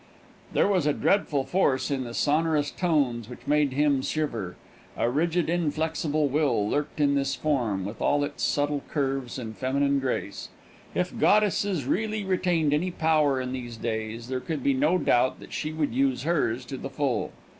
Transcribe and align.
There 0.53 0.67
was 0.67 0.87
a 0.87 0.93
dreadful 0.93 1.43
force 1.43 1.91
in 1.91 2.05
the 2.05 2.15
sonorous 2.15 2.71
tones 2.71 3.29
which 3.29 3.45
made 3.45 3.73
him 3.73 4.01
shiver; 4.01 4.55
a 4.97 5.07
rigid 5.11 5.47
inflexible 5.47 6.27
will 6.27 6.67
lurked 6.67 6.99
in 6.99 7.13
this 7.13 7.35
form, 7.35 7.85
with 7.85 8.01
all 8.01 8.23
its 8.23 8.41
subtle 8.41 8.81
curves 8.89 9.37
and 9.37 9.55
feminine 9.55 9.99
grace. 9.99 10.49
If 10.95 11.19
goddesses 11.19 11.85
really 11.85 12.25
retained 12.25 12.73
any 12.73 12.89
power 12.89 13.39
in 13.39 13.51
these 13.51 13.77
days, 13.77 14.27
there 14.27 14.39
could 14.39 14.63
be 14.63 14.73
no 14.73 14.97
doubt 14.97 15.39
that 15.39 15.53
she 15.53 15.71
would 15.71 15.93
use 15.93 16.23
hers 16.23 16.65
to 16.65 16.77
the 16.77 16.89
full. 16.89 17.31